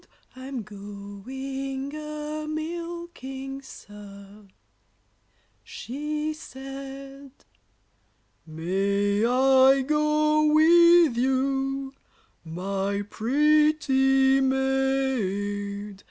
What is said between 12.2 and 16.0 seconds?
my pretty maid?